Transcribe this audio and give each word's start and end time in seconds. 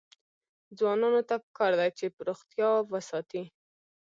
ځوانانو 0.77 1.21
ته 1.29 1.35
پکار 1.43 1.71
ده 1.79 1.87
چې، 1.97 2.05
روغتیا 2.27 2.69
وساتي. 2.91 3.43